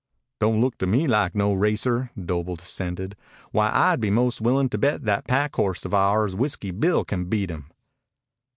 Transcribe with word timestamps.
"Don't 0.39 0.59
look 0.59 0.79
to 0.79 0.87
me 0.87 1.05
like 1.05 1.35
no 1.35 1.53
racer," 1.53 2.09
Doble 2.19 2.55
dissented. 2.55 3.15
"Why, 3.51 3.69
I'd 3.71 4.01
be 4.01 4.09
'most 4.09 4.41
willin' 4.41 4.67
to 4.69 4.79
bet 4.79 5.03
that 5.03 5.27
pack 5.27 5.55
horse 5.57 5.85
of 5.85 5.93
ours, 5.93 6.35
Whiskey 6.35 6.71
Bill, 6.71 7.05
can 7.05 7.25
beat 7.25 7.51
him." 7.51 7.67